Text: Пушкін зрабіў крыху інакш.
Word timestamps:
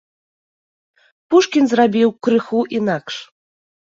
Пушкін 1.33 1.67
зрабіў 1.73 2.09
крыху 2.27 2.61
інакш. 2.79 3.15